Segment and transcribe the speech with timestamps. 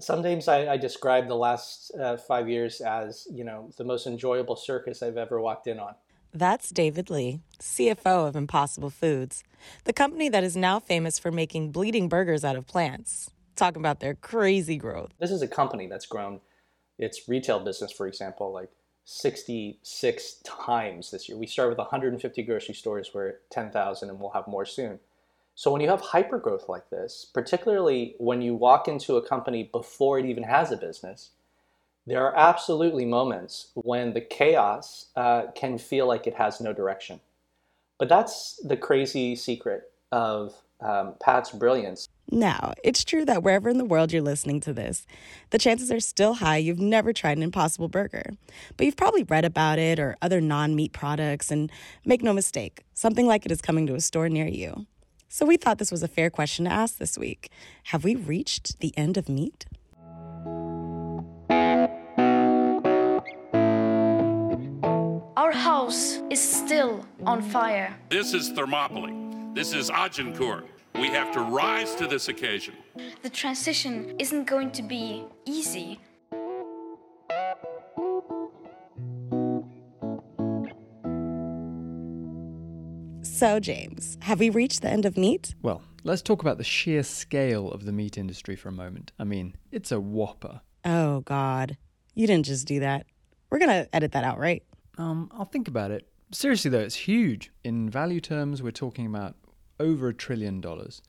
[0.00, 4.56] Sometimes I, I describe the last uh, five years as, you know, the most enjoyable
[4.56, 5.94] circus I've ever walked in on.
[6.34, 9.42] That's David Lee, CFO of Impossible Foods,
[9.84, 13.30] the company that is now famous for making bleeding burgers out of plants.
[13.54, 15.12] Talking about their crazy growth.
[15.18, 16.40] This is a company that's grown
[16.98, 18.68] its retail business, for example, like
[19.04, 21.38] 66 times this year.
[21.38, 24.98] We started with 150 grocery stores, we're at 10,000, and we'll have more soon.
[25.56, 30.18] So when you have hypergrowth like this, particularly when you walk into a company before
[30.18, 31.30] it even has a business,
[32.06, 37.20] there are absolutely moments when the chaos uh, can feel like it has no direction.
[37.98, 42.06] But that's the crazy secret of um, Pat's brilliance.
[42.30, 45.06] Now, it's true that wherever in the world you're listening to this,
[45.50, 48.34] the chances are still high you've never tried an Impossible Burger.
[48.76, 51.72] But you've probably read about it or other non meat products, and
[52.04, 54.86] make no mistake, something like it is coming to a store near you.
[55.36, 57.50] So we thought this was a fair question to ask this week.
[57.92, 59.66] Have we reached the end of meat?
[65.36, 67.94] Our house is still on fire.
[68.08, 69.52] This is Thermopylae.
[69.52, 70.66] This is Agincourt.
[70.94, 72.72] We have to rise to this occasion.
[73.20, 76.00] The transition isn't going to be easy.
[83.36, 85.54] So, James, have we reached the end of meat?
[85.60, 89.12] Well, let's talk about the sheer scale of the meat industry for a moment.
[89.18, 90.62] I mean, it's a whopper.
[90.86, 91.76] Oh, God.
[92.14, 93.04] You didn't just do that.
[93.50, 94.62] We're going to edit that out, right?
[94.96, 96.08] Um, I'll think about it.
[96.32, 97.50] Seriously, though, it's huge.
[97.62, 99.34] In value terms, we're talking about
[99.78, 101.02] over a trillion dollars.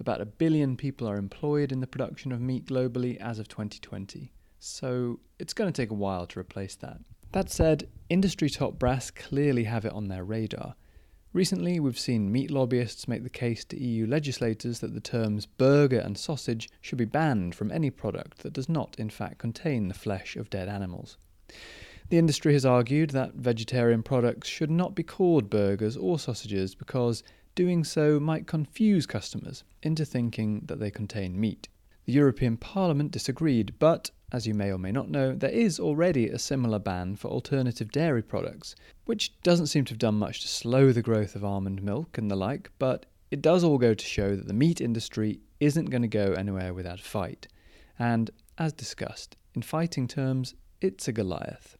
[0.00, 4.32] About a billion people are employed in the production of meat globally as of 2020.
[4.58, 6.98] So it's going to take a while to replace that.
[7.30, 10.74] That said, industry top brass clearly have it on their radar.
[11.38, 16.00] Recently, we've seen meat lobbyists make the case to EU legislators that the terms burger
[16.00, 19.94] and sausage should be banned from any product that does not, in fact, contain the
[19.94, 21.16] flesh of dead animals.
[22.08, 27.22] The industry has argued that vegetarian products should not be called burgers or sausages because
[27.54, 31.68] doing so might confuse customers into thinking that they contain meat.
[32.08, 36.30] The European Parliament disagreed, but as you may or may not know, there is already
[36.30, 38.74] a similar ban for alternative dairy products,
[39.04, 42.30] which doesn't seem to have done much to slow the growth of almond milk and
[42.30, 46.00] the like, but it does all go to show that the meat industry isn't going
[46.00, 47.46] to go anywhere without a fight.
[47.98, 51.76] And, as discussed, in fighting terms, it's a Goliath.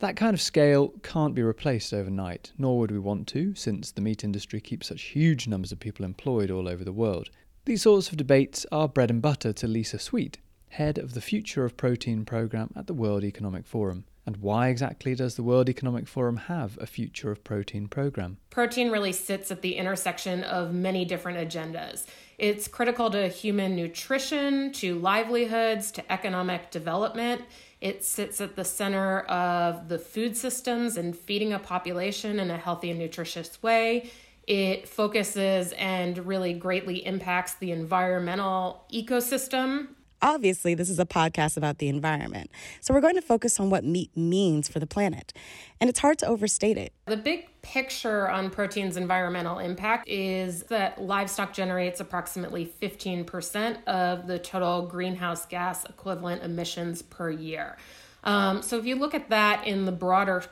[0.00, 4.02] That kind of scale can't be replaced overnight, nor would we want to, since the
[4.02, 7.30] meat industry keeps such huge numbers of people employed all over the world.
[7.64, 10.38] These sorts of debates are bread and butter to Lisa Sweet,
[10.70, 14.04] head of the Future of Protein program at the World Economic Forum.
[14.26, 18.38] And why exactly does the World Economic Forum have a Future of Protein program?
[18.50, 22.04] Protein really sits at the intersection of many different agendas.
[22.36, 27.42] It's critical to human nutrition, to livelihoods, to economic development.
[27.80, 32.58] It sits at the center of the food systems and feeding a population in a
[32.58, 34.10] healthy and nutritious way.
[34.46, 39.88] It focuses and really greatly impacts the environmental ecosystem.
[40.20, 42.48] Obviously, this is a podcast about the environment,
[42.80, 45.32] so we're going to focus on what meat means for the planet.
[45.80, 46.92] And it's hard to overstate it.
[47.06, 54.38] The big picture on protein's environmental impact is that livestock generates approximately 15% of the
[54.38, 57.76] total greenhouse gas equivalent emissions per year.
[58.22, 60.44] Um, so if you look at that in the broader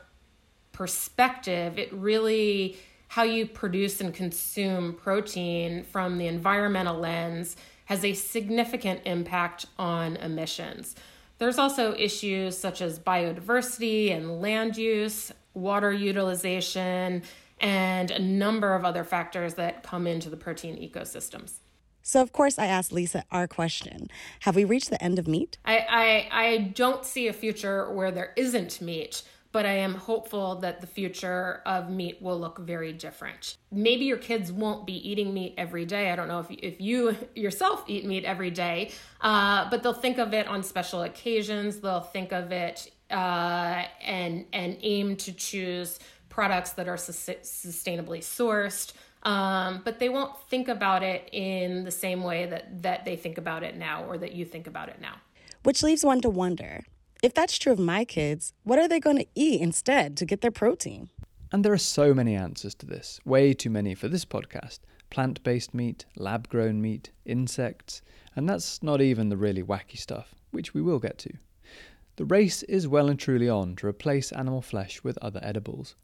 [0.72, 2.76] perspective, it really
[3.10, 7.56] how you produce and consume protein from the environmental lens
[7.86, 10.94] has a significant impact on emissions.
[11.38, 17.24] There's also issues such as biodiversity and land use, water utilization,
[17.58, 21.54] and a number of other factors that come into the protein ecosystems.
[22.02, 24.08] So, of course, I asked Lisa our question
[24.42, 25.58] Have we reached the end of meat?
[25.64, 30.56] I, I, I don't see a future where there isn't meat but I am hopeful
[30.56, 33.56] that the future of meat will look very different.
[33.72, 36.10] Maybe your kids won't be eating meat every day.
[36.10, 40.18] I don't know if, if you yourself eat meat every day, uh, but they'll think
[40.18, 41.80] of it on special occasions.
[41.80, 45.98] They'll think of it uh, and and aim to choose
[46.28, 48.92] products that are su- sustainably sourced.
[49.22, 53.36] Um, but they won't think about it in the same way that that they think
[53.36, 55.16] about it now, or that you think about it now.
[55.62, 56.84] Which leaves one to wonder
[57.22, 60.40] if that's true of my kids, what are they going to eat instead to get
[60.40, 61.10] their protein?
[61.52, 64.78] And there are so many answers to this, way too many for this podcast
[65.10, 68.00] plant based meat, lab grown meat, insects,
[68.36, 71.32] and that's not even the really wacky stuff, which we will get to.
[72.16, 75.96] The race is well and truly on to replace animal flesh with other edibles.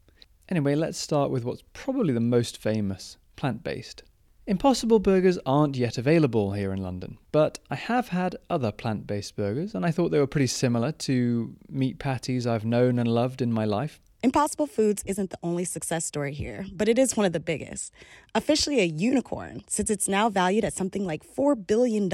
[0.49, 4.03] Anyway, let's start with what's probably the most famous plant based.
[4.49, 9.35] Impossible burgers aren't yet available here in London, but I have had other plant based
[9.35, 13.41] burgers and I thought they were pretty similar to meat patties I've known and loved
[13.41, 13.99] in my life.
[14.23, 17.91] Impossible Foods isn't the only success story here, but it is one of the biggest.
[18.33, 22.09] Officially a unicorn, since it's now valued at something like $4 billion.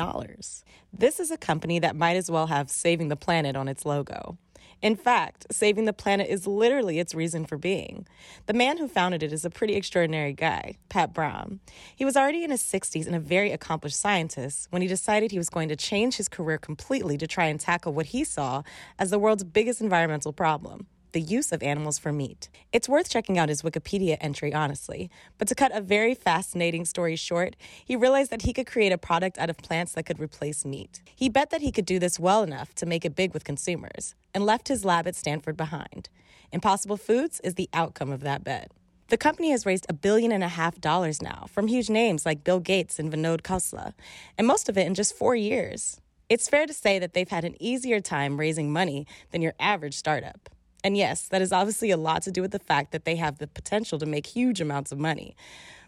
[0.92, 4.40] This is a company that might as well have Saving the Planet on its logo.
[4.84, 8.06] In fact, saving the planet is literally its reason for being.
[8.48, 11.62] The man who founded it is a pretty extraordinary guy, Pat Brown.
[11.96, 15.38] He was already in his 60s and a very accomplished scientist when he decided he
[15.38, 18.62] was going to change his career completely to try and tackle what he saw
[19.00, 22.50] as the world's biggest environmental problem the use of animals for meat.
[22.72, 25.10] It's worth checking out his Wikipedia entry, honestly.
[25.38, 27.56] But to cut a very fascinating story short,
[27.86, 31.02] he realized that he could create a product out of plants that could replace meat.
[31.16, 34.16] He bet that he could do this well enough to make it big with consumers,
[34.34, 36.10] and left his lab at Stanford behind.
[36.52, 38.72] Impossible Foods is the outcome of that bet.
[39.10, 42.44] The company has raised a billion and a half dollars now from huge names like
[42.44, 43.94] Bill Gates and Vinod Khosla,
[44.38, 46.02] and most of it in just four years.
[46.30, 49.94] It's fair to say that they've had an easier time raising money than your average
[49.94, 50.50] startup.
[50.84, 53.38] And yes, that is obviously a lot to do with the fact that they have
[53.38, 55.36] the potential to make huge amounts of money.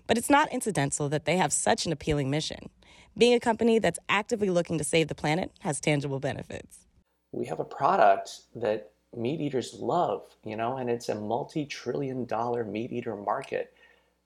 [0.08, 2.70] But it's not incidental that they have such an appealing mission.
[3.18, 6.86] Being a company that's actively looking to save the planet has tangible benefits.
[7.32, 12.26] We have a product that meat eaters love, you know, and it's a multi trillion
[12.26, 13.74] dollar meat eater market.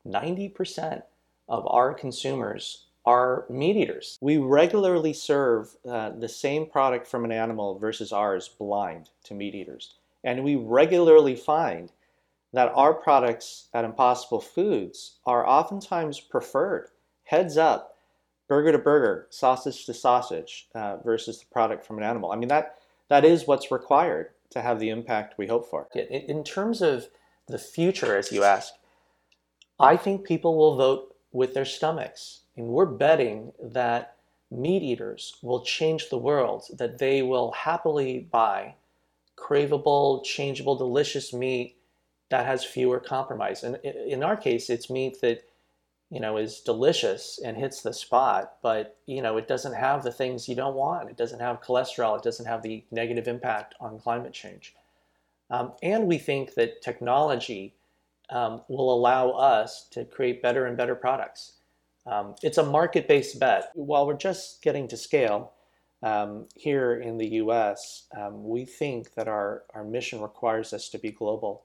[0.08, 1.04] 90%
[1.48, 4.18] of our consumers are meat eaters.
[4.22, 9.56] We regularly serve uh, the same product from an animal versus ours blind to meat
[9.56, 9.96] eaters.
[10.24, 11.92] And we regularly find
[12.54, 16.88] that our products at Impossible Foods are oftentimes preferred,
[17.24, 17.96] heads up,
[18.48, 22.32] burger to burger, sausage to sausage, uh, versus the product from an animal.
[22.32, 25.88] I mean, that, that is what's required to have the impact we hope for.
[25.94, 27.08] In terms of
[27.48, 28.74] the future, as you ask,
[29.80, 32.42] I think people will vote with their stomachs.
[32.58, 34.16] And we're betting that
[34.52, 38.76] meat eaters will change the world, that they will happily buy
[39.40, 41.78] craveable, changeable, delicious meat
[42.30, 43.64] that has fewer compromise.
[43.64, 45.44] And in our case, it's meat that
[46.10, 50.12] you know is delicious and hits the spot, but you know it doesn't have the
[50.12, 51.10] things you don't want.
[51.10, 52.18] It doesn't have cholesterol.
[52.18, 54.74] It doesn't have the negative impact on climate change.
[55.52, 57.74] Um, and we think that technology
[58.30, 61.54] um, will allow us to create better and better products.
[62.06, 63.72] Um, it's a market-based bet.
[63.74, 65.54] While we're just getting to scale,
[66.02, 71.00] um, here in the US, um, we think that our, our mission requires us to
[71.00, 71.64] be global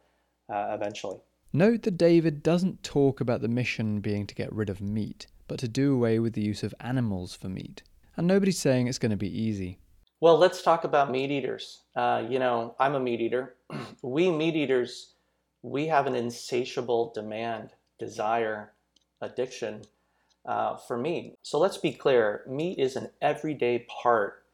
[0.49, 1.19] uh, eventually.
[1.53, 5.59] Note that David doesn't talk about the mission being to get rid of meat, but
[5.61, 7.83] to do away with the use of animals for meat.
[8.17, 9.79] And nobody's saying it's going to be easy.
[10.21, 11.83] Well, let's talk about meat eaters.
[11.95, 13.57] Uh, you know, I'm a meat eater.
[14.03, 15.15] we meat eaters,
[15.63, 18.73] we have an insatiable demand, desire,
[19.21, 19.83] addiction
[20.47, 21.35] uh, for me.
[21.43, 24.45] So let's be clear meat is an everyday part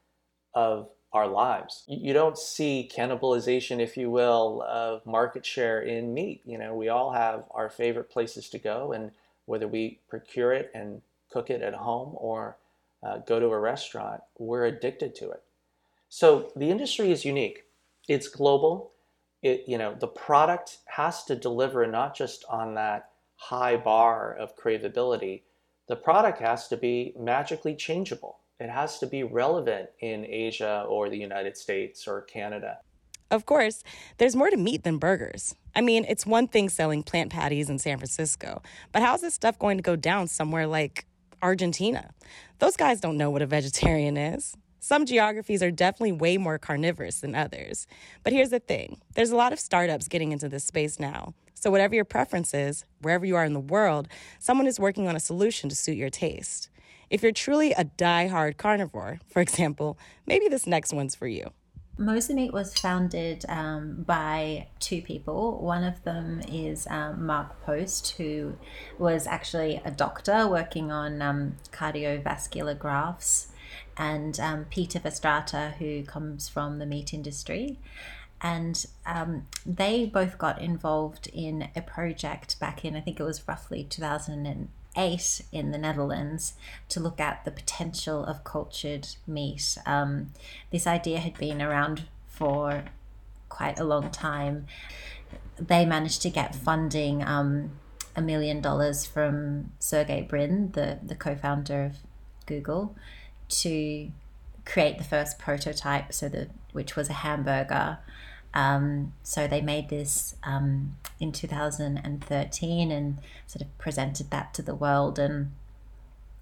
[0.54, 1.84] of our lives.
[1.88, 6.42] You, don't see cannibalization, if you will, of market share in meat.
[6.44, 9.10] You know, we all have our favorite places to go, and
[9.46, 11.02] whether we procure it and
[11.32, 12.56] cook it at home or
[13.02, 15.42] uh, go to a restaurant, we're addicted to it.
[16.08, 17.64] So the industry is unique.
[18.08, 18.92] It's global.
[19.42, 24.56] It, you know, the product has to deliver not just on that high bar of
[24.56, 25.42] craveability,
[25.90, 28.38] the product has to be magically changeable.
[28.60, 32.78] It has to be relevant in Asia or the United States or Canada.
[33.30, 33.82] Of course,
[34.18, 35.54] there's more to meat than burgers.
[35.74, 39.58] I mean, it's one thing selling plant patties in San Francisco, but how's this stuff
[39.58, 41.06] going to go down somewhere like
[41.42, 42.10] Argentina?
[42.58, 44.56] Those guys don't know what a vegetarian is.
[44.82, 47.86] Some geographies are definitely way more carnivorous than others.
[48.24, 51.34] But here's the thing there's a lot of startups getting into this space now.
[51.54, 54.08] So, whatever your preference is, wherever you are in the world,
[54.38, 56.70] someone is working on a solution to suit your taste.
[57.10, 61.50] If you're truly a die-hard carnivore, for example, maybe this next one's for you.
[61.98, 65.60] Mosa was founded um, by two people.
[65.60, 68.56] One of them is um, Mark Post, who
[68.98, 73.48] was actually a doctor working on um, cardiovascular grafts
[74.00, 77.78] and um, Peter Verstraete, who comes from the meat industry.
[78.40, 83.46] And um, they both got involved in a project back in, I think it was
[83.46, 86.54] roughly 2008 in the Netherlands
[86.88, 89.76] to look at the potential of cultured meat.
[89.84, 90.32] Um,
[90.70, 92.84] this idea had been around for
[93.50, 94.66] quite a long time.
[95.58, 97.72] They managed to get funding um,
[98.16, 101.96] a million dollars from Sergey Brin, the, the co founder of
[102.46, 102.96] Google
[103.50, 104.10] to
[104.64, 107.98] create the first prototype, so the which was a hamburger.
[108.52, 114.74] Um, so they made this um, in 2013 and sort of presented that to the
[114.74, 115.18] world.
[115.18, 115.52] And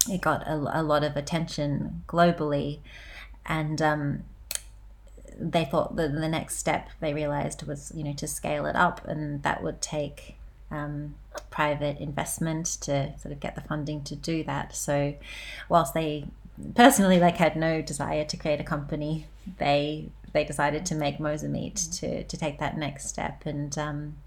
[0.09, 2.79] it got a, a lot of attention globally,
[3.45, 4.23] and um,
[5.39, 9.05] they thought that the next step they realized was you know to scale it up,
[9.05, 10.35] and that would take
[10.71, 11.15] um,
[11.49, 14.75] private investment to sort of get the funding to do that.
[14.75, 15.15] So,
[15.67, 16.25] whilst they
[16.75, 21.49] personally like had no desire to create a company, they they decided to make Mosa
[21.49, 24.17] Meat to to take that next step, and um,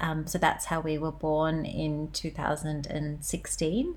[0.00, 3.94] um, so that's how we were born in 2016,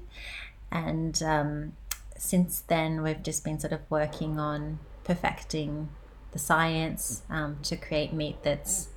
[0.71, 1.73] and um,
[2.17, 5.89] since then we've just been sort of working on perfecting
[6.31, 8.87] the science um, to create meat that's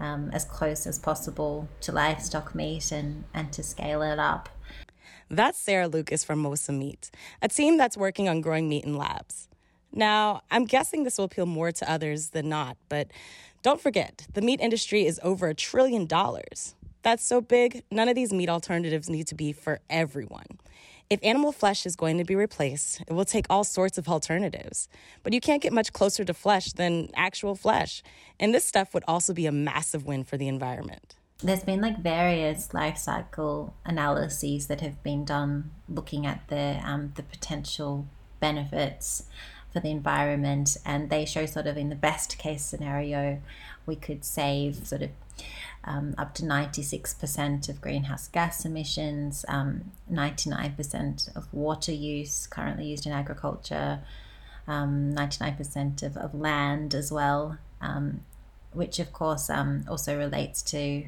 [0.00, 4.48] um, as close as possible to livestock meat and, and to scale it up.
[5.30, 7.10] That's Sarah Lucas from Mosa Meat,
[7.42, 9.48] a team that's working on growing meat in labs.
[9.92, 13.08] Now, I'm guessing this will appeal more to others than not, but
[13.62, 16.74] don't forget, the meat industry is over a trillion dollars.
[17.02, 20.58] That's so big, none of these meat alternatives need to be for everyone.
[21.10, 24.88] If animal flesh is going to be replaced, it will take all sorts of alternatives.
[25.22, 28.02] But you can't get much closer to flesh than actual flesh.
[28.40, 31.16] And this stuff would also be a massive win for the environment.
[31.40, 37.12] There's been like various life cycle analyses that have been done looking at the um,
[37.14, 38.08] the potential
[38.40, 39.24] benefits
[39.72, 43.40] for the environment, and they show sort of in the best case scenario,
[43.86, 45.10] we could save sort of
[45.84, 53.06] um, up to 96% of greenhouse gas emissions, um, 99% of water use currently used
[53.06, 54.00] in agriculture,
[54.66, 58.22] um, 99% of, of land as well, um,
[58.72, 61.04] which of course um, also relates to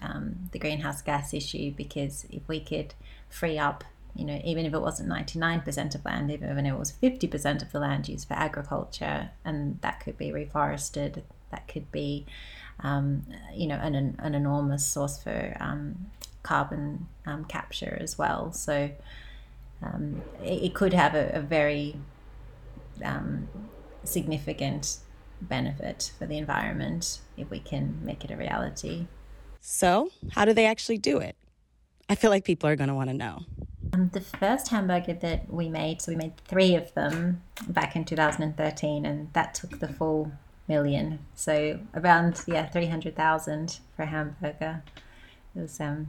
[0.00, 2.94] um, the greenhouse gas issue because if we could
[3.28, 6.92] free up you know, even if it wasn't 99% of land, even if it was
[7.02, 12.26] 50% of the land used for agriculture, and that could be reforested, that could be
[12.80, 13.24] um,
[13.54, 16.10] you know, an, an enormous source for um,
[16.42, 18.52] carbon um, capture as well.
[18.52, 18.90] So
[19.82, 21.96] um, it, it, could have a, a very
[23.04, 23.48] um,
[24.04, 24.98] significant
[25.40, 29.06] benefit for the environment if we can make it a reality.
[29.64, 31.36] So, how do they actually do it?
[32.08, 33.44] I feel like people are going to want to know.
[33.92, 38.04] Um, the first hamburger that we made, so we made three of them back in
[38.04, 40.32] 2013, and that took the full
[40.66, 41.20] million.
[41.36, 44.82] So around yeah, three hundred thousand for a hamburger.
[45.54, 46.08] It was um,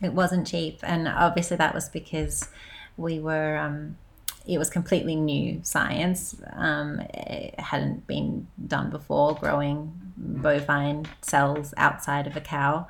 [0.00, 2.48] it wasn't cheap, and obviously that was because
[2.96, 3.98] we were um,
[4.46, 6.34] it was completely new science.
[6.54, 12.86] Um, it hadn't been done before, growing bovine cells outside of a cow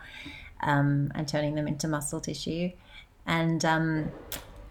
[0.61, 2.71] um, and turning them into muscle tissue,
[3.27, 4.13] and um,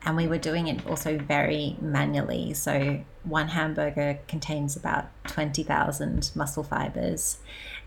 [0.03, 2.53] and we were doing it also very manually.
[2.53, 7.37] So one hamburger contains about 20,000 muscle fibers,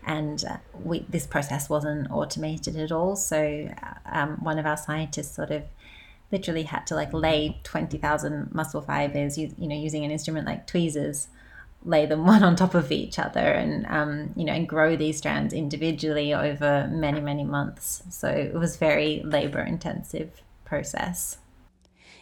[0.05, 3.15] and uh, we, this process wasn't automated at all.
[3.15, 3.69] So
[4.05, 5.63] um, one of our scientists sort of
[6.31, 10.67] literally had to like lay 20,000 muscle fibers, you, you know, using an instrument like
[10.67, 11.27] tweezers,
[11.85, 15.17] lay them one on top of each other, and um, you know, and grow these
[15.17, 18.03] strands individually over many many months.
[18.09, 21.37] So it was very labor intensive process.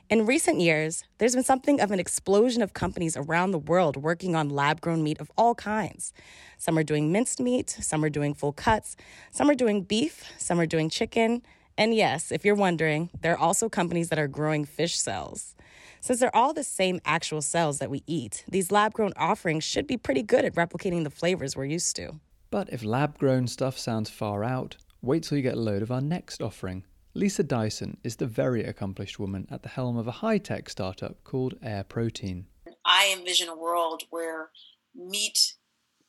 [0.10, 4.36] In recent years, there's been something of an explosion of companies around the world working
[4.36, 6.14] on lab grown meat of all kinds.
[6.58, 8.96] Some are doing minced meat, some are doing full cuts,
[9.32, 11.42] some are doing beef, some are doing chicken.
[11.78, 15.56] And yes, if you're wondering, there are also companies that are growing fish cells.
[16.04, 19.88] Since they're all the same actual cells that we eat, these lab grown offerings should
[19.88, 22.20] be pretty good at replicating the flavors we're used to.
[22.52, 25.92] But if lab grown stuff sounds far out, wait till you get a load of
[25.92, 26.84] our next offering
[27.14, 31.24] Lisa Dyson is the very accomplished woman at the helm of a high tech startup
[31.24, 32.48] called Air Protein.
[32.84, 34.50] I envision a world where
[34.94, 35.54] meat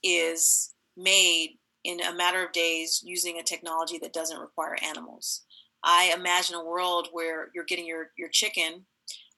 [0.02, 5.44] is made in a matter of days using a technology that doesn't require animals.
[5.84, 8.86] I imagine a world where you're getting your, your chicken,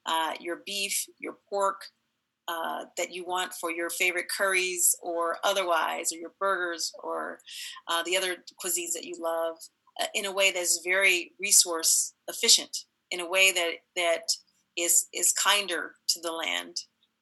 [0.07, 1.83] uh, your beef, your pork
[2.49, 7.41] uh, that you want for your favorite curries or otherwise, or your burgers or
[7.89, 9.57] uh, the other cuisines that you love
[10.01, 14.23] uh, in a way that's very resource efficient, in a way that that
[14.77, 16.77] is is kinder to the land,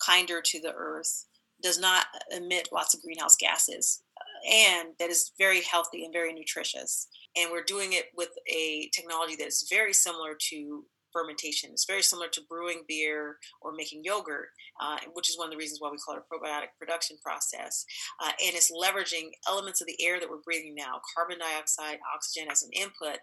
[0.04, 1.26] kinder to the earth,
[1.62, 6.34] does not emit lots of greenhouse gases, uh, and that is very healthy and very
[6.34, 7.08] nutritious.
[7.36, 10.84] And we're doing it with a technology that is very similar to
[11.14, 11.70] fermentation.
[11.72, 14.48] It's very similar to brewing beer or making yogurt,
[14.82, 17.86] uh, which is one of the reasons why we call it a probiotic production process.
[18.22, 22.50] Uh, and it's leveraging elements of the air that we're breathing now, carbon dioxide, oxygen
[22.50, 23.20] as an input,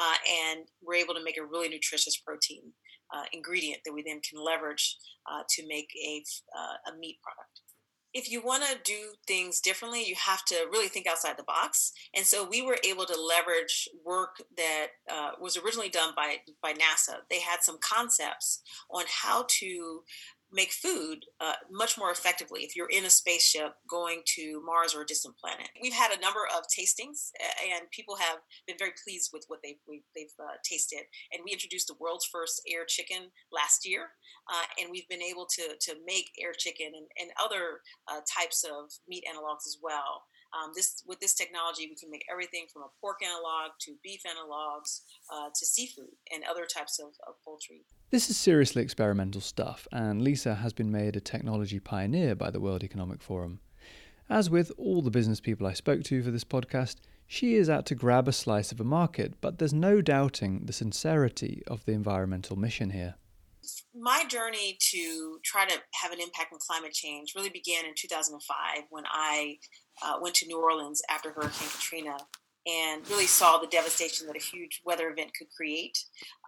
[0.00, 0.14] uh,
[0.48, 2.72] and we're able to make a really nutritious protein
[3.14, 4.96] uh, ingredient that we then can leverage
[5.30, 6.22] uh, to make a,
[6.56, 7.60] uh, a meat product.
[8.16, 11.92] If you want to do things differently, you have to really think outside the box.
[12.14, 16.72] And so we were able to leverage work that uh, was originally done by by
[16.72, 17.16] NASA.
[17.28, 20.02] They had some concepts on how to
[20.56, 25.02] make food uh, much more effectively if you're in a spaceship going to Mars or
[25.02, 25.68] a distant planet.
[25.82, 27.30] We've had a number of tastings,
[27.70, 29.76] and people have been very pleased with what they've
[30.16, 31.04] they've uh, tasted.
[31.32, 34.08] And we introduced the world's first air chicken last year,
[34.48, 38.64] uh, and we've been able to to make air chicken and, and other uh, types
[38.64, 40.24] of meat analogs as well.
[40.56, 44.22] Um, this with this technology, we can make everything from a pork analog to beef
[44.24, 47.84] analogs uh, to seafood and other types of, of poultry.
[48.10, 52.60] This is seriously experimental stuff, and Lisa has been made a technology pioneer by the
[52.60, 53.60] World Economic Forum.
[54.28, 56.96] As with all the business people I spoke to for this podcast,
[57.26, 60.72] she is out to grab a slice of a market, but there's no doubting the
[60.72, 63.16] sincerity of the environmental mission here
[63.98, 68.84] my journey to try to have an impact on climate change really began in 2005
[68.90, 69.58] when I
[70.04, 72.16] uh, went to New Orleans after Hurricane Katrina
[72.66, 75.96] and really saw the devastation that a huge weather event could create.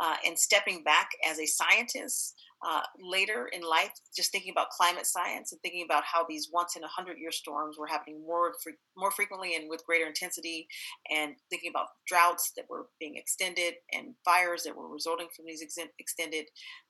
[0.00, 2.34] Uh, and stepping back as a scientist
[2.66, 6.76] uh, later in life, just thinking about climate science and thinking about how these once
[6.76, 10.66] in a hundred year storms were happening more fre- more frequently and with greater intensity,
[11.10, 15.62] and thinking about droughts that were being extended and fires that were resulting from these
[15.62, 16.46] ex- extended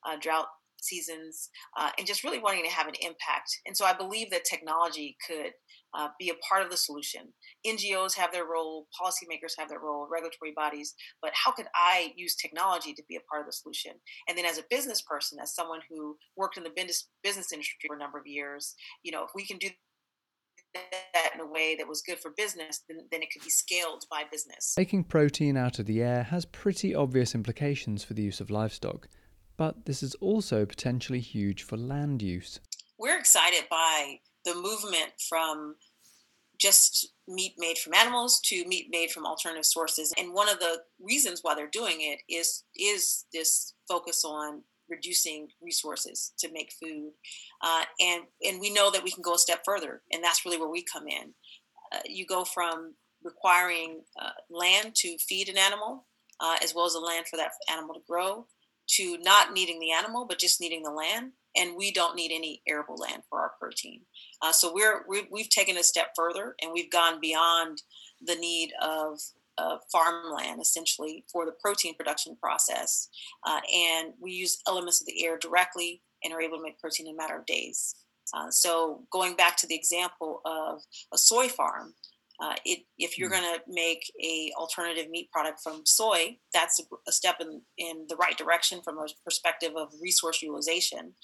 [0.08, 0.46] uh, drought
[0.80, 3.60] seasons uh, and just really wanting to have an impact.
[3.66, 5.52] And so I believe that technology could
[5.94, 7.32] uh, be a part of the solution.
[7.66, 12.36] NGOs have their role, policymakers have their role, regulatory bodies, but how could I use
[12.36, 13.92] technology to be a part of the solution?
[14.28, 17.76] And then as a business person, as someone who worked in the business, business industry
[17.86, 19.68] for a number of years, you know, if we can do
[20.74, 24.04] that in a way that was good for business, then, then it could be scaled
[24.10, 24.74] by business.
[24.76, 29.08] Making protein out of the air has pretty obvious implications for the use of livestock
[29.58, 32.60] but this is also potentially huge for land use.
[32.98, 35.76] We're excited by the movement from
[36.58, 40.12] just meat made from animals to meat made from alternative sources.
[40.18, 45.48] And one of the reasons why they're doing it is is this focus on reducing
[45.60, 47.12] resources to make food.
[47.62, 50.58] Uh, and and we know that we can go a step further, and that's really
[50.58, 51.34] where we come in.
[51.92, 56.06] Uh, you go from requiring uh, land to feed an animal,
[56.40, 58.46] uh, as well as the land for that animal to grow,
[58.88, 62.62] to not needing the animal but just needing the land and we don't need any
[62.66, 64.00] arable land for our protein.
[64.42, 67.82] Uh, so we're we, have taken a step further and we've gone beyond
[68.24, 69.18] the need of
[69.58, 73.08] uh, farmland essentially for the protein production process
[73.46, 77.06] uh, and we use elements of the air directly and are able to make protein
[77.08, 77.94] in a matter of days.
[78.34, 81.94] Uh, so going back to the example of a soy farm
[82.40, 83.40] uh, it, if you're hmm.
[83.40, 88.06] going to make a alternative meat product from soy, that's a, a, step in, in
[88.08, 91.14] the right direction from a perspective of resource utilization.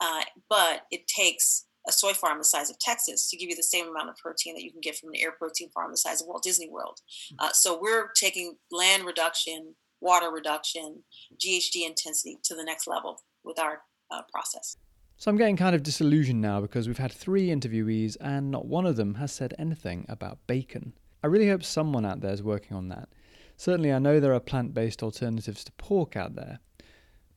[0.00, 3.62] Uh, but it takes a soy farm the size of Texas to give you the
[3.62, 6.20] same amount of protein that you can get from an air protein farm the size
[6.20, 7.00] of Walt Disney World.
[7.30, 7.46] Hmm.
[7.46, 11.02] Uh, so we're taking land reduction, water reduction,
[11.44, 14.76] GHG intensity to the next level with our uh, process.
[15.22, 18.84] So I'm getting kind of disillusioned now because we've had three interviewees and not one
[18.84, 20.94] of them has said anything about bacon.
[21.22, 23.08] I really hope someone out there is working on that.
[23.56, 26.58] Certainly, I know there are plant based alternatives to pork out there.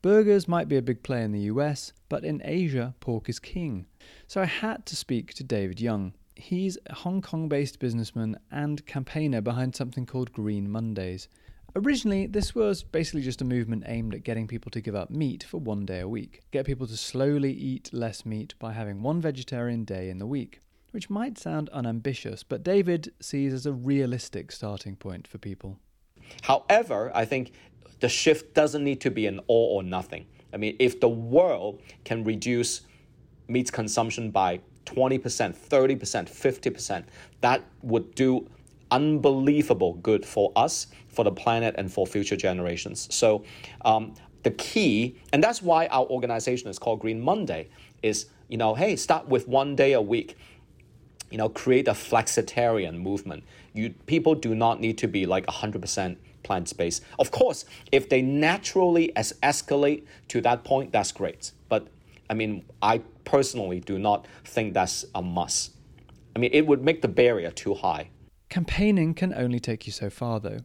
[0.02, 3.86] Burgers might be a big play in the US, but in Asia, pork is king.
[4.26, 6.14] So I had to speak to David Yeung.
[6.34, 11.28] He's a Hong Kong based businessman and campaigner behind something called Green Mondays.
[11.78, 15.44] Originally, this was basically just a movement aimed at getting people to give up meat
[15.44, 19.20] for one day a week, get people to slowly eat less meat by having one
[19.20, 20.62] vegetarian day in the week,
[20.92, 25.78] which might sound unambitious, but David sees as a realistic starting point for people.
[26.44, 27.52] However, I think
[28.00, 30.28] the shift doesn't need to be an all or nothing.
[30.54, 32.84] I mean, if the world can reduce
[33.50, 37.06] meat consumption by 20%, 30%, 50%,
[37.42, 38.48] that would do
[38.92, 43.08] unbelievable good for us, for the planet, and for future generations.
[43.14, 43.44] So,
[43.84, 47.70] um, the key, and that's why our organization is called Green Monday,
[48.04, 50.38] is you know, hey, start with one day a week.
[51.32, 53.44] You know, create a flexitarian movement.
[53.74, 57.04] You people do not need to be like hundred percent plant based.
[57.20, 61.52] Of course, if they naturally as escalate to that point, that's great.
[61.68, 61.88] But
[62.30, 65.72] I mean, I personally do not think that's a must.
[66.36, 68.10] I mean, it would make the barrier too high.
[68.50, 70.60] Campaigning can only take you so far, though.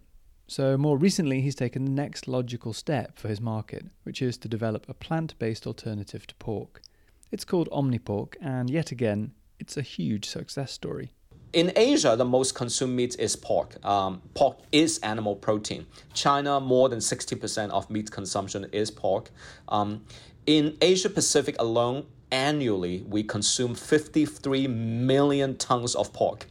[0.46, 4.48] So, more recently, he's taken the next logical step for his market, which is to
[4.48, 6.82] develop a plant based alternative to pork.
[7.30, 11.12] It's called Omnipork, and yet again, it's a huge success story.
[11.52, 13.84] In Asia, the most consumed meat is pork.
[13.84, 15.86] Um, pork is animal protein.
[16.14, 19.30] China, more than 60% of meat consumption is pork.
[19.68, 20.04] Um,
[20.46, 26.46] in Asia Pacific alone, annually we consume 53 million tons of pork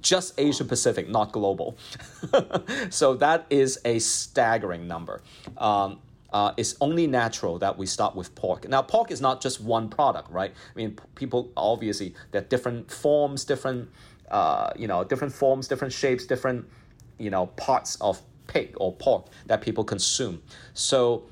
[0.00, 1.76] just Asia Pacific, not global.
[2.90, 5.22] so that is a staggering number.
[5.56, 8.68] Um, uh, it's only natural that we start with pork.
[8.68, 10.50] Now, pork is not just one product, right?
[10.52, 13.88] I mean, p- people obviously there are different forms, different
[14.30, 16.68] uh, you know, different forms, different shapes, different
[17.18, 20.42] you know parts of pig or pork that people consume.
[20.74, 21.24] So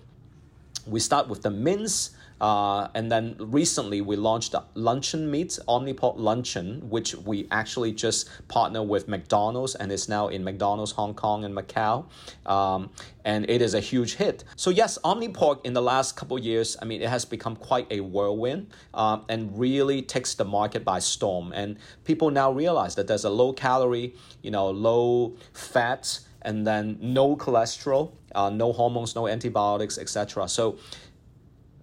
[0.86, 6.88] we start with the mince uh, and then recently we launched luncheon meat, Omnipork Luncheon,
[6.88, 11.56] which we actually just partner with McDonald's and is now in McDonald's Hong Kong and
[11.56, 12.06] Macau.
[12.44, 12.90] Um,
[13.24, 14.44] and it is a huge hit.
[14.54, 18.00] So yes, Omnipork in the last couple years, I mean, it has become quite a
[18.00, 21.52] whirlwind um, and really takes the market by storm.
[21.52, 26.96] And people now realize that there's a low calorie, you know, low fat, and then
[27.00, 30.48] no cholesterol, uh, no hormones, no antibiotics, etc.
[30.48, 30.78] So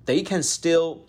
[0.05, 1.05] they can still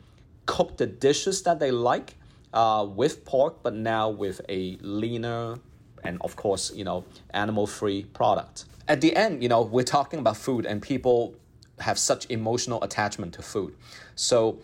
[0.47, 2.15] cook the dishes that they like
[2.53, 5.59] uh, with pork, but now with a leaner
[6.05, 8.67] and, of course, you know, animal free product.
[8.87, 11.35] At the end, you know, we're talking about food and people
[11.81, 13.75] have such emotional attachment to food.
[14.15, 14.61] So,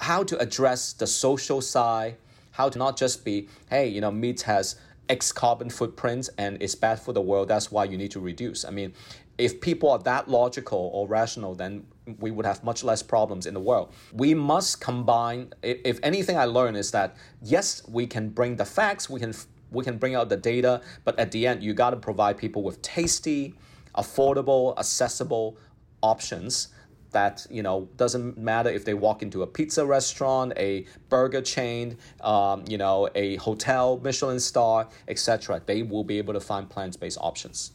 [0.00, 2.16] how to address the social side,
[2.52, 4.76] how to not just be, hey, you know, meat has
[5.08, 8.64] X carbon footprint and it's bad for the world, that's why you need to reduce.
[8.64, 8.94] I mean,
[9.38, 11.86] if people are that logical or rational, then
[12.18, 13.92] we would have much less problems in the world.
[14.12, 15.52] We must combine.
[15.62, 19.34] If anything, I learned is that yes, we can bring the facts, we can
[19.70, 22.62] we can bring out the data, but at the end, you got to provide people
[22.62, 23.54] with tasty,
[23.96, 25.56] affordable, accessible
[26.02, 26.68] options
[27.12, 31.96] that you know doesn't matter if they walk into a pizza restaurant a burger chain
[32.22, 37.18] um, you know a hotel michelin star etc they will be able to find plant-based
[37.20, 37.72] options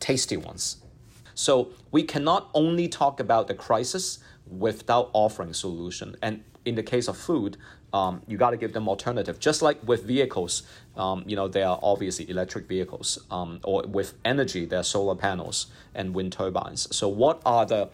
[0.00, 0.78] tasty ones
[1.38, 4.18] so we cannot only talk about the crisis
[4.50, 6.16] without offering solution.
[6.20, 7.56] And in the case of food,
[7.92, 9.38] um, you got to give them alternative.
[9.38, 10.64] Just like with vehicles,
[10.96, 15.14] um, you know, there are obviously electric vehicles, um, or with energy, there are solar
[15.14, 16.94] panels and wind turbines.
[16.94, 17.88] So what are the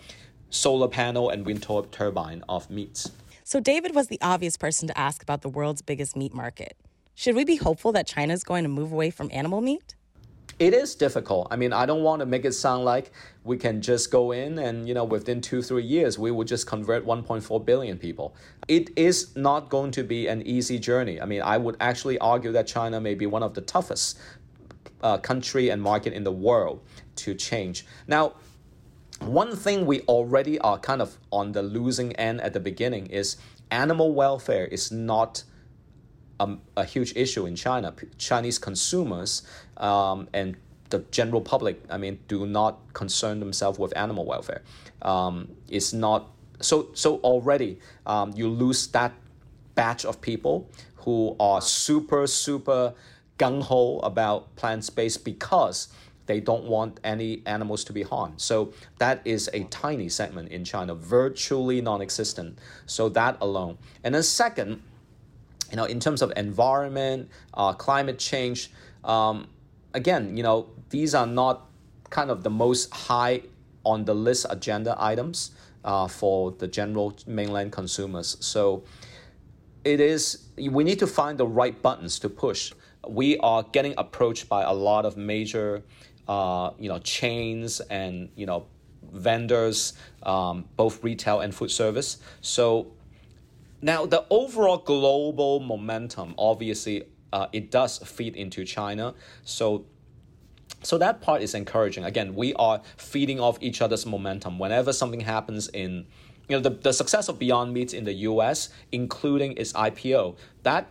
[0.49, 3.11] solar panel and wind turbine of meats?
[3.45, 6.79] So David was the obvious person to ask about the world's biggest meat market.
[7.15, 9.95] Should we be hopeful that China is going to move away from animal meat?
[10.59, 11.49] It is difficult.
[11.51, 13.13] I mean, I don't want to make it sound like
[13.43, 16.67] we can just go in and, you know, within two, three years, we will just
[16.67, 18.35] convert 1.4 billion people.
[18.69, 21.21] It is not going to be an easy journey.
[21.21, 24.19] I mean, I would actually argue that China may be one of the toughest
[25.03, 26.81] uh, country and market in the world
[27.17, 27.85] to change.
[28.07, 28.35] Now,
[29.21, 33.37] one thing we already are kind of on the losing end at the beginning is
[33.71, 35.45] animal welfare is not
[36.41, 37.95] a, a huge issue in China.
[38.19, 39.43] Chinese consumers
[39.77, 40.57] um, and
[40.91, 44.63] the general public, I mean, do not concern themselves with animal welfare.
[45.03, 46.89] Um, it's not so.
[46.95, 49.13] So already, um, you lose that
[49.75, 52.95] batch of people who are super super
[53.39, 55.89] gung ho about plant based because
[56.27, 58.41] they don't want any animals to be harmed.
[58.41, 62.59] So that is a tiny segment in China, virtually non-existent.
[62.87, 64.81] So that alone, and then second
[65.71, 68.71] you know, in terms of environment, uh, climate change,
[69.03, 69.49] um,
[69.95, 71.67] again, you know, these are not
[72.11, 73.43] kind of the most high
[73.85, 75.53] on the list agenda items
[75.85, 78.37] uh, for the general mainland consumers.
[78.41, 78.85] So
[79.85, 82.73] it is, we need to find the right buttons to push.
[83.07, 85.83] We are getting approached by a lot of major,
[86.27, 88.67] uh, you know, chains and, you know,
[89.13, 92.19] vendors, um, both retail and food service.
[92.41, 92.93] So
[93.83, 97.05] now, the overall global momentum, obviously,
[97.35, 99.13] uh, it does feed into China.
[99.43, 99.85] So
[100.83, 102.05] so that part is encouraging.
[102.05, 104.59] Again, we are feeding off each other's momentum.
[104.59, 106.07] Whenever something happens in,
[106.49, 110.87] you know, the, the success of Beyond Meat in the US, including its IPO, that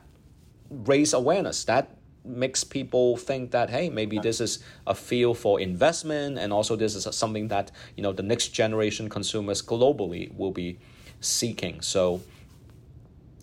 [0.70, 1.64] raise awareness.
[1.64, 6.74] That makes people think that hey maybe this is a field for investment and also
[6.78, 10.80] this is something that you know the next generation consumers globally will be
[11.20, 12.22] seeking so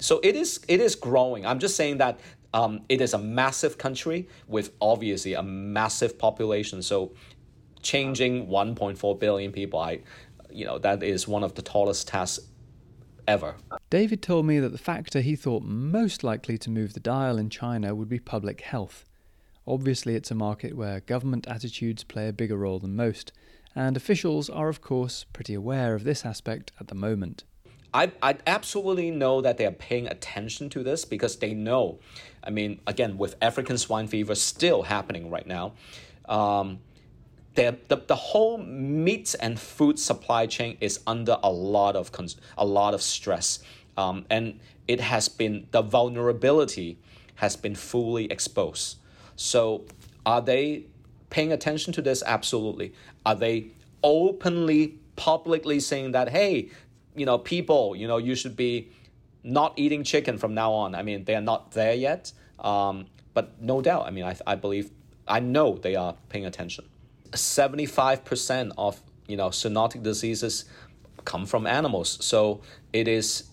[0.00, 1.46] so it is it is growing.
[1.46, 2.18] I'm just saying that
[2.52, 6.82] um, it is a massive country with obviously a massive population.
[6.82, 7.12] So
[7.82, 10.00] changing 1.4 billion people, I,
[10.50, 12.44] you know, that is one of the tallest tasks
[13.28, 13.56] ever.
[13.90, 17.50] David told me that the factor he thought most likely to move the dial in
[17.50, 19.04] China would be public health.
[19.66, 23.32] Obviously, it's a market where government attitudes play a bigger role than most,
[23.76, 27.44] and officials are, of course, pretty aware of this aspect at the moment.
[27.92, 31.98] I, I absolutely know that they are paying attention to this because they know.
[32.42, 35.72] I mean, again, with African swine fever still happening right now,
[36.28, 36.78] um,
[37.54, 37.76] the,
[38.06, 42.10] the, whole meat and food supply chain is under a lot of
[42.56, 43.58] a lot of stress.
[43.96, 46.98] um, and it has been the vulnerability
[47.36, 48.98] has been fully exposed.
[49.36, 49.84] So,
[50.24, 50.86] are they
[51.30, 52.22] paying attention to this?
[52.24, 52.92] Absolutely.
[53.24, 53.72] Are they
[54.02, 56.70] openly, publicly saying that, hey,
[57.14, 58.90] you know, people, you know, you should be
[59.42, 60.94] not eating chicken from now on?
[60.94, 62.32] I mean, they are not there yet.
[62.58, 64.90] Um, but no doubt, I mean, I, I believe,
[65.26, 66.86] I know they are paying attention.
[67.32, 70.64] 75% of, you know, zoonotic diseases
[71.24, 72.18] come from animals.
[72.24, 72.60] So
[72.92, 73.44] it is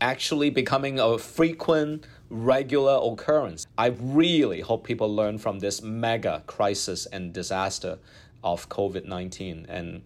[0.00, 3.66] actually becoming a frequent, regular occurrence.
[3.76, 7.98] I really hope people learn from this mega crisis and disaster
[8.44, 9.66] of COVID 19.
[9.68, 10.02] And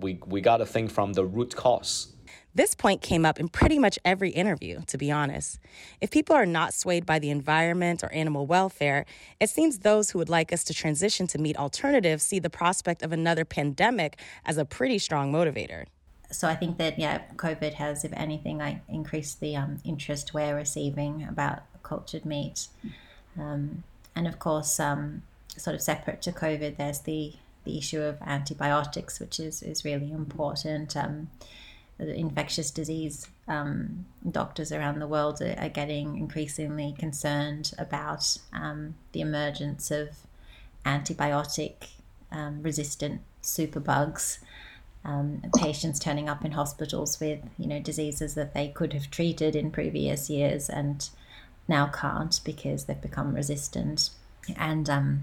[0.00, 2.14] we, we got to think from the root cause.
[2.58, 5.60] This point came up in pretty much every interview, to be honest.
[6.00, 9.06] If people are not swayed by the environment or animal welfare,
[9.38, 13.04] it seems those who would like us to transition to meat alternatives see the prospect
[13.04, 15.84] of another pandemic as a pretty strong motivator
[16.32, 20.54] so I think that yeah, COVID has, if anything, like increased the um, interest we're
[20.54, 22.66] receiving about cultured meat,
[23.38, 23.82] um,
[24.14, 25.22] and of course, um,
[25.56, 27.32] sort of separate to COVID, there's the
[27.64, 30.94] the issue of antibiotics, which is is really important.
[30.98, 31.30] Um,
[31.98, 39.20] infectious disease um, doctors around the world are, are, getting increasingly concerned about um, the
[39.20, 40.10] emergence of
[40.84, 41.88] antibiotic
[42.60, 44.38] resistant superbugs.
[45.04, 49.56] Um, patients turning up in hospitals with you know diseases that they could have treated
[49.56, 51.08] in previous years and
[51.66, 54.10] now can't because they've become resistant.
[54.56, 55.22] And um,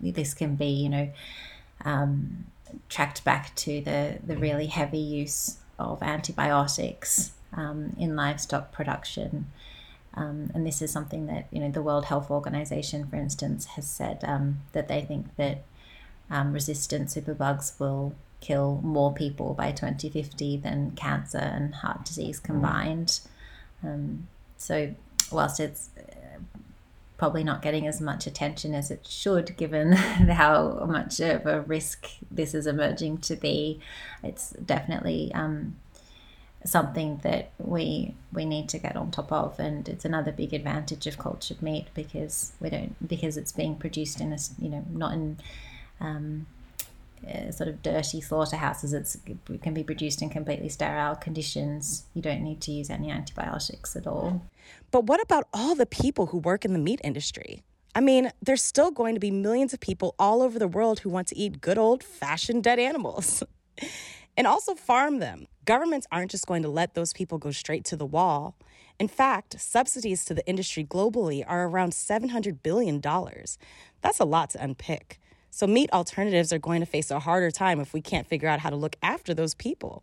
[0.00, 1.10] this can be you know
[1.84, 2.46] um,
[2.88, 9.46] tracked back to the the really heavy use of antibiotics um, in livestock production
[10.16, 13.86] um, and this is something that you know the World Health Organization for instance has
[13.86, 15.64] said um, that they think that
[16.30, 23.20] resistant superbugs will kill more people by 2050 than cancer and heart disease combined.
[23.82, 24.94] Um, so,
[25.30, 25.90] whilst it's
[27.16, 32.08] probably not getting as much attention as it should, given how much of a risk
[32.30, 33.80] this is emerging to be,
[34.22, 35.76] it's definitely um,
[36.64, 41.06] something that we we need to get on top of and it's another big advantage
[41.06, 45.12] of cultured meat because we don't because it's being produced in a you know not
[45.12, 45.38] in
[46.00, 46.46] um,
[47.26, 48.92] uh, sort of dirty slaughterhouses.
[48.92, 49.16] It's,
[49.50, 52.04] it can be produced in completely sterile conditions.
[52.14, 54.42] You don't need to use any antibiotics at all.
[54.90, 57.62] But what about all the people who work in the meat industry?
[57.94, 61.08] I mean, there's still going to be millions of people all over the world who
[61.08, 63.42] want to eat good old fashioned dead animals
[64.36, 65.46] and also farm them.
[65.64, 68.54] Governments aren't just going to let those people go straight to the wall.
[68.98, 73.00] In fact, subsidies to the industry globally are around $700 billion.
[73.00, 75.18] That's a lot to unpick.
[75.56, 78.60] So, meat alternatives are going to face a harder time if we can't figure out
[78.60, 80.02] how to look after those people.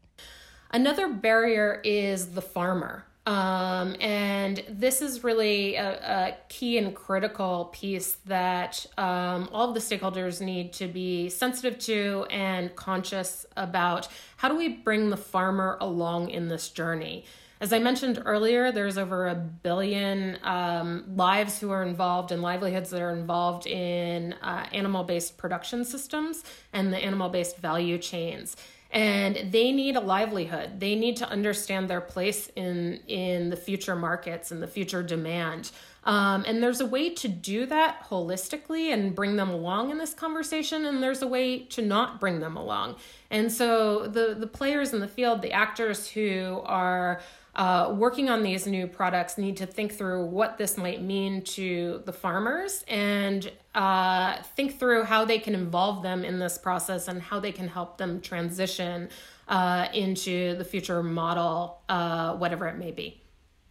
[0.72, 3.06] Another barrier is the farmer.
[3.28, 9.76] Um, and this is really a, a, key and critical piece that um, all of
[9.76, 14.08] the stakeholders need to be sensitive to and conscious about.
[14.38, 17.26] How do we bring the farmer along in this journey?
[17.64, 22.90] As I mentioned earlier, there's over a billion um, lives who are involved and livelihoods
[22.90, 28.58] that are involved in uh, animal based production systems and the animal based value chains.
[28.92, 30.82] And they need a livelihood.
[30.82, 35.72] They need to understand their place in in the future markets and the future demand.
[36.04, 40.14] Um, and there's a way to do that holistically and bring them along in this
[40.14, 42.98] conversation and there's a way to not bring them along.
[43.32, 47.22] And so the the players in the field the actors who are
[47.56, 52.02] uh, working on these new products need to think through what this might mean to
[52.06, 57.22] the farmers and uh, think through how they can involve them in this process and
[57.22, 59.08] how they can help them transition
[59.48, 63.20] uh, into the future model, uh, whatever it may be.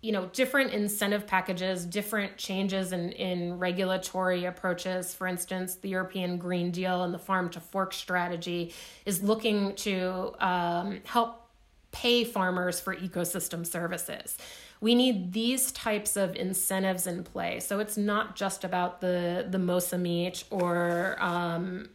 [0.01, 5.14] You know, different incentive packages, different changes in, in regulatory approaches.
[5.14, 8.75] For instance, the European Green Deal and the farm to fork strategy
[9.07, 11.41] is looking to um, help
[11.92, 14.37] pay farmers for ecosystem services.
[14.81, 17.61] We need these types of incentives in play.
[17.61, 21.90] So it's not just about the the Mosa meat or um,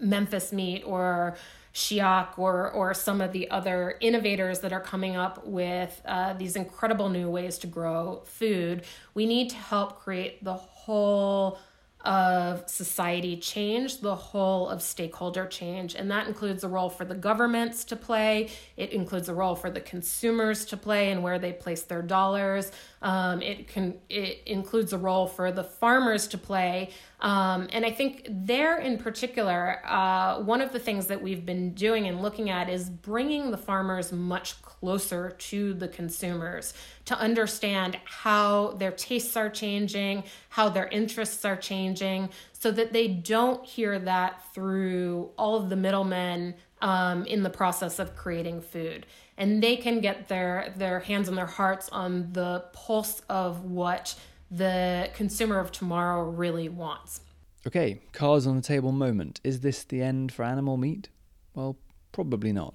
[0.00, 1.36] Memphis meat or
[1.72, 6.56] Shiok or or some of the other innovators that are coming up with uh, these
[6.56, 8.84] incredible new ways to grow food.
[9.14, 11.58] We need to help create the whole
[12.04, 15.94] of society change, the whole of stakeholder change.
[15.94, 19.70] And that includes a role for the governments to play, it includes a role for
[19.70, 22.72] the consumers to play and where they place their dollars.
[23.02, 26.90] Um, it can it includes a role for the farmers to play.
[27.20, 31.74] Um, and I think there in particular, uh, one of the things that we've been
[31.74, 36.72] doing and looking at is bringing the farmers much closer closer to the consumers
[37.04, 43.06] to understand how their tastes are changing, how their interests are changing, so that they
[43.06, 49.06] don't hear that through all of the middlemen um, in the process of creating food.
[49.36, 54.14] And they can get their, their hands and their hearts on the pulse of what
[54.50, 57.20] the consumer of tomorrow really wants.
[57.66, 59.40] Okay, cards on the table moment.
[59.44, 61.10] Is this the end for animal meat?
[61.54, 61.76] Well,
[62.12, 62.74] probably not.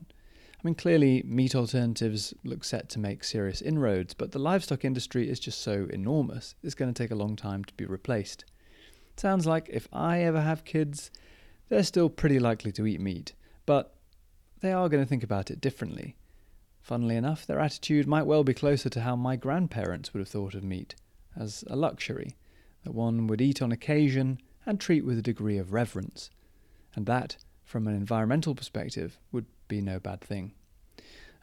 [0.66, 5.30] I mean, clearly, meat alternatives look set to make serious inroads, but the livestock industry
[5.30, 8.46] is just so enormous, it's going to take a long time to be replaced.
[9.16, 11.12] Sounds like if I ever have kids,
[11.70, 13.34] they're still pretty likely to eat meat,
[13.68, 13.94] but
[14.62, 16.16] they are going to think about it differently.
[16.82, 20.56] Funnily enough, their attitude might well be closer to how my grandparents would have thought
[20.56, 20.96] of meat
[21.40, 22.38] as a luxury
[22.86, 26.32] that one would eat on occasion and treat with a degree of reverence.
[26.96, 30.54] And that, from an environmental perspective, would be no bad thing.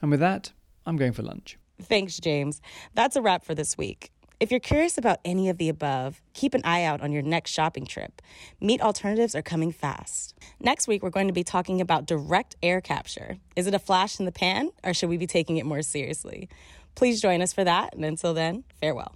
[0.00, 0.52] And with that,
[0.86, 1.58] I'm going for lunch.
[1.80, 2.60] Thanks, James.
[2.94, 4.10] That's a wrap for this week.
[4.40, 7.52] If you're curious about any of the above, keep an eye out on your next
[7.52, 8.20] shopping trip.
[8.60, 10.34] Meat alternatives are coming fast.
[10.58, 13.38] Next week, we're going to be talking about direct air capture.
[13.54, 16.48] Is it a flash in the pan, or should we be taking it more seriously?
[16.96, 19.14] Please join us for that, and until then, farewell.